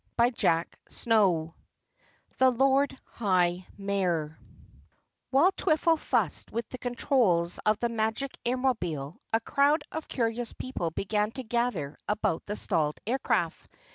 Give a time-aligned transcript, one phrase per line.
[0.35, 1.49] CHAPTER 8
[2.39, 4.35] The Lord High Mayor
[5.29, 10.89] While Twiffle fussed with the controls of the Magic Airmobile, a crowd of curious people
[10.89, 13.69] began to gather about the stalled aircraft.